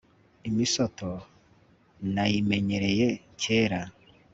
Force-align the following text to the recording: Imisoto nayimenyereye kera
Imisoto 0.49 1.09
nayimenyereye 2.13 3.07
kera 3.41 3.81